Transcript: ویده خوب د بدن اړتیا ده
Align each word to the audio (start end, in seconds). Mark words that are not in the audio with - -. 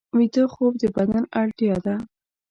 ویده 0.17 0.43
خوب 0.53 0.73
د 0.81 0.83
بدن 0.95 1.23
اړتیا 1.41 1.75
ده 1.85 1.95